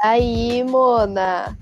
[0.00, 1.58] Aí, Mona.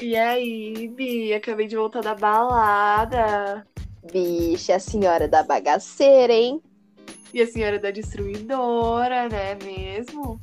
[0.00, 1.32] E aí, Bi?
[1.32, 3.66] Acabei de voltar da balada.
[4.12, 6.60] Bicha, a senhora da bagaceira, hein?
[7.32, 10.40] E a senhora da destruidora, né mesmo?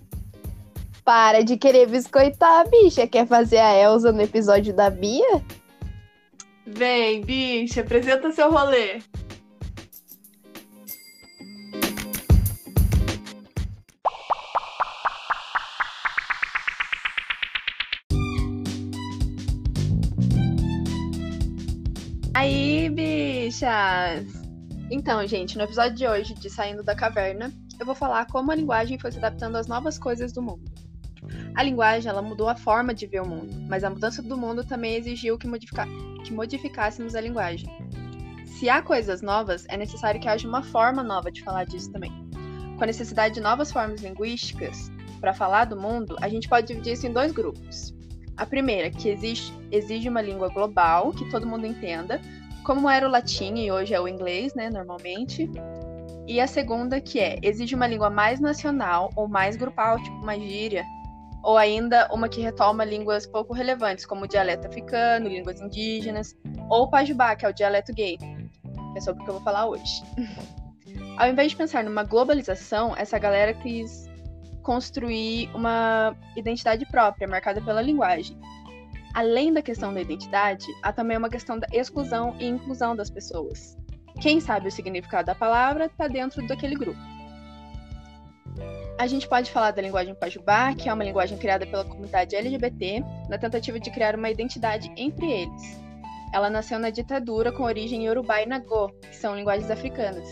[1.04, 3.06] Para de querer biscoitar, bicha.
[3.06, 5.44] Quer fazer a Elsa no episódio da Bia?
[6.66, 9.02] Vem, bicha, apresenta seu rolê.
[22.40, 24.26] Aí, bichas!
[24.90, 28.56] Então, gente, no episódio de hoje de Saindo da Caverna, eu vou falar como a
[28.56, 30.64] linguagem foi se adaptando às novas coisas do mundo.
[31.54, 34.64] A linguagem, ela mudou a forma de ver o mundo, mas a mudança do mundo
[34.64, 35.86] também exigiu que, modifica...
[36.24, 37.68] que modificássemos a linguagem.
[38.46, 42.14] Se há coisas novas, é necessário que haja uma forma nova de falar disso também.
[42.78, 46.94] Com a necessidade de novas formas linguísticas para falar do mundo, a gente pode dividir
[46.94, 47.99] isso em dois grupos.
[48.40, 52.22] A primeira, que exige, exige uma língua global, que todo mundo entenda,
[52.64, 55.52] como era o latim e hoje é o inglês, né, normalmente.
[56.26, 60.40] E a segunda, que é, exige uma língua mais nacional ou mais grupal, tipo uma
[60.40, 60.86] gíria,
[61.44, 66.34] ou ainda uma que retoma línguas pouco relevantes, como o dialeto africano, línguas indígenas,
[66.70, 69.44] ou o pajubá, que é o dialeto gay, que é sobre o que eu vou
[69.44, 70.02] falar hoje.
[71.20, 74.10] Ao invés de pensar numa globalização, essa galera quis
[74.70, 78.38] construir uma identidade própria, marcada pela linguagem.
[79.16, 83.76] Além da questão da identidade, há também uma questão da exclusão e inclusão das pessoas.
[84.22, 87.00] Quem sabe o significado da palavra está dentro daquele grupo.
[89.00, 93.04] A gente pode falar da linguagem Pajubá, que é uma linguagem criada pela comunidade LGBT,
[93.28, 95.82] na tentativa de criar uma identidade entre eles.
[96.32, 100.28] Ela nasceu na ditadura com origem Yorubá e Nagô, que são linguagens africanas.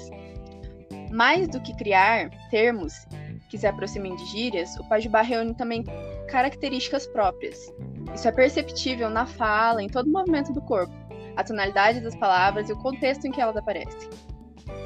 [1.09, 3.07] Mais do que criar termos
[3.49, 5.83] que se aproximem de gírias, o Pajubá reúne também
[6.29, 7.73] características próprias.
[8.13, 10.93] Isso é perceptível na fala, em todo o movimento do corpo,
[11.35, 14.09] a tonalidade das palavras e o contexto em que elas aparecem.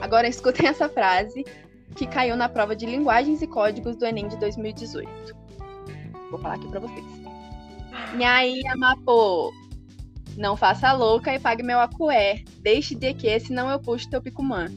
[0.01, 1.45] Agora escutem essa frase
[1.95, 5.09] que caiu na prova de linguagens e códigos do Enem de 2018.
[6.29, 7.05] Vou falar aqui para vocês.
[8.15, 9.51] Nhai Amapô,
[10.37, 12.43] não faça louca e pague meu acué.
[12.61, 14.67] Deixe de que, senão eu puxo teu picumã.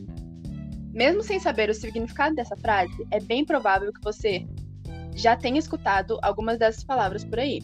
[0.95, 4.47] Mesmo sem saber o significado dessa frase, é bem provável que você
[5.13, 7.61] já tenha escutado algumas dessas palavras por aí.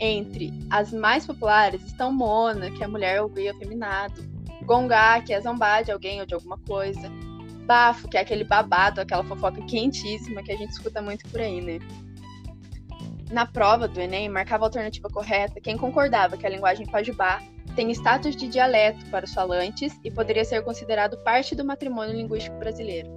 [0.00, 4.20] Entre as mais populares estão mona, que é mulher ou gay afeminado,
[4.64, 7.08] gongá, que é zombar de alguém ou de alguma coisa,
[7.66, 11.60] bafo, que é aquele babado, aquela fofoca quentíssima que a gente escuta muito por aí,
[11.60, 11.78] né?
[13.32, 17.40] Na prova do Enem, marcava a alternativa correta quem concordava que a linguagem pajubá
[17.74, 22.58] tem status de dialeto para os falantes e poderia ser considerado parte do matrimônio linguístico
[22.58, 23.08] brasileiro.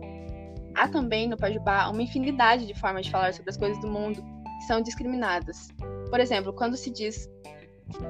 [0.74, 4.24] Há também no pajubá uma infinidade de formas de falar sobre as coisas do mundo
[4.60, 5.68] que são discriminadas.
[6.10, 7.30] Por exemplo, quando se diz,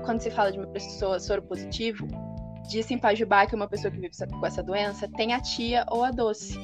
[0.03, 2.07] quando se fala de uma pessoa soro positivo,
[2.69, 6.03] diz em pajubá que uma pessoa que vive com essa doença tem a tia ou
[6.03, 6.55] a doce.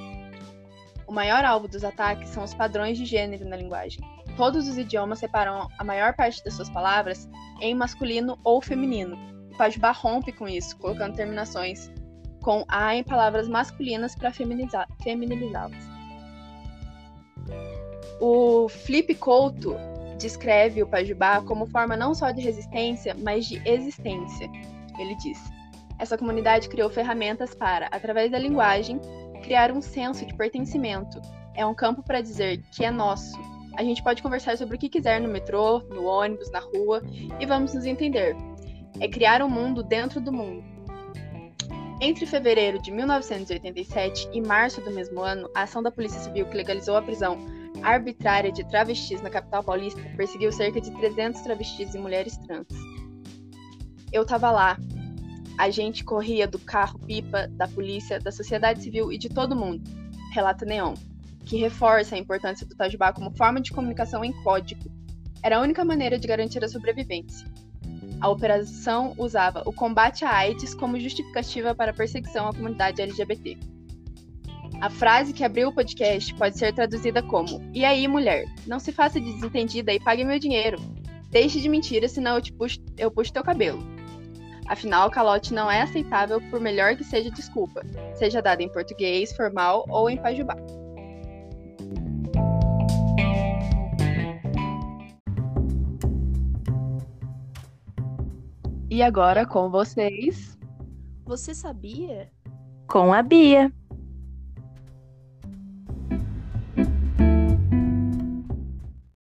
[1.07, 3.99] O maior alvo dos ataques são os padrões de gênero na linguagem.
[4.35, 9.17] Todos os idiomas separam a maior parte das suas palavras em masculino ou feminino.
[9.53, 11.91] O pajubá rompe com isso, colocando terminações
[12.41, 15.91] com a em palavras masculinas para feminilizá-las.
[18.19, 19.75] O Flip Couto
[20.17, 24.49] descreve o pajubá como forma não só de resistência, mas de existência.
[24.97, 25.39] Ele diz:
[26.01, 28.99] essa comunidade criou ferramentas para, através da linguagem,
[29.43, 31.21] criar um senso de pertencimento.
[31.55, 33.37] É um campo para dizer que é nosso.
[33.75, 37.01] A gente pode conversar sobre o que quiser no metrô, no ônibus, na rua
[37.39, 38.35] e vamos nos entender.
[38.99, 40.63] É criar um mundo dentro do mundo.
[42.01, 46.57] Entre fevereiro de 1987 e março do mesmo ano, a ação da Polícia Civil que
[46.57, 47.37] legalizou a prisão
[47.83, 52.67] arbitrária de travestis na capital paulista perseguiu cerca de 300 travestis e mulheres trans.
[54.11, 54.77] Eu tava lá,
[55.57, 59.83] a gente corria do carro-pipa, da polícia, da sociedade civil e de todo mundo,
[60.33, 60.95] relata Neon,
[61.51, 64.89] que reforça a importância do Tajubá como forma de comunicação em código.
[65.43, 67.45] Era a única maneira de garantir a sobrevivência.
[68.21, 73.57] A operação usava o combate à AIDS como justificativa para a perseguição à comunidade LGBT.
[74.79, 78.45] A frase que abriu o podcast pode ser traduzida como: E aí, mulher?
[78.65, 80.77] Não se faça de desentendida e pague meu dinheiro.
[81.31, 83.83] Deixe de mentira, senão eu, te puxo, eu puxo teu cabelo.
[84.69, 87.81] Afinal, calote não é aceitável por melhor que seja desculpa,
[88.15, 90.55] seja dada em português, formal ou em pajubá.
[98.93, 100.59] E agora com vocês.
[101.23, 102.29] Você sabia?
[102.89, 103.71] Com a Bia.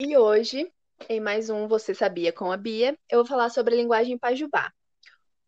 [0.00, 0.68] E hoje
[1.08, 4.72] Em mais um Você Sabia com a Bia, eu vou falar sobre a linguagem Pajubá.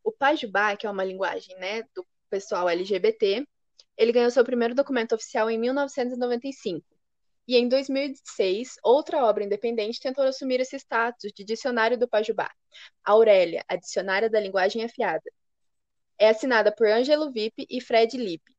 [0.04, 3.44] O Pajubá, que é uma linguagem né, do pessoal LGBT,
[3.98, 6.86] ele ganhou seu primeiro documento oficial em 1995.
[7.46, 12.50] E em 2006, outra obra independente tentou assumir esse status de dicionário do Pajubá,
[13.04, 15.28] Aurélia, a dicionária da linguagem afiada.
[16.18, 18.54] É assinada por Ângelo Vip e Fred Lippe.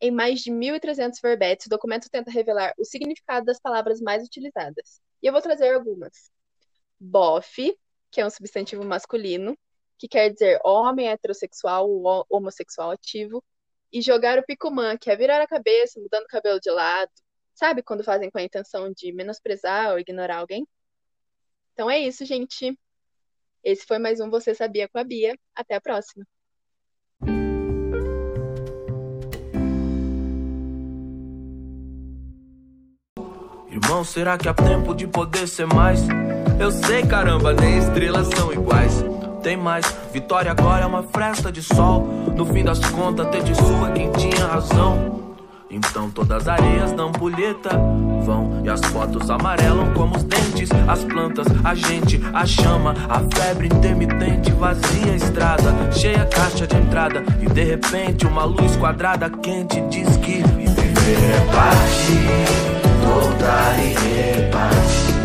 [0.00, 5.00] Em mais de 1.300 verbetes, o documento tenta revelar o significado das palavras mais utilizadas.
[5.22, 6.30] E eu vou trazer algumas.
[6.98, 7.76] Bofe,
[8.10, 9.56] que é um substantivo masculino,
[9.96, 13.42] que quer dizer homem heterossexual ou homossexual ativo.
[13.92, 17.10] E jogar o picumã, que é virar a cabeça, mudando o cabelo de lado.
[17.58, 20.64] Sabe quando fazem com a intenção de menosprezar ou ignorar alguém?
[21.72, 22.78] Então é isso, gente.
[23.64, 25.36] Esse foi mais um Você Sabia com a Bia.
[25.56, 26.24] Até a próxima.
[33.68, 35.98] Irmão, será que há tempo de poder ser mais?
[36.60, 39.02] Eu sei, caramba, nem estrelas são iguais.
[39.42, 42.02] Tem mais, vitória agora é uma fresta de sol.
[42.36, 45.27] No fim das contas, até de sua quem tinha razão.
[45.70, 47.70] Então todas as areias da pulheta
[48.24, 53.20] vão e as fotos amarelam como os dentes, as plantas, a gente, a chama, a
[53.36, 58.76] febre intermitente vazia a estrada, cheia a caixa de entrada e de repente uma luz
[58.76, 62.12] quadrada quente diz que viver é parte,
[63.04, 65.18] voltar e repartir.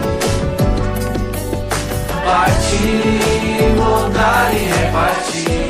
[2.26, 5.63] Partir, voltar e repartir.